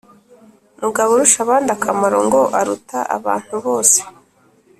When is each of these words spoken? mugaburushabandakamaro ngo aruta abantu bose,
mugaburushabandakamaro 0.81 2.17
ngo 2.27 2.41
aruta 2.59 2.99
abantu 3.17 3.55
bose, 3.65 3.99